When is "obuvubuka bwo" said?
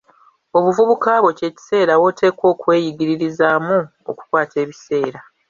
0.57-1.31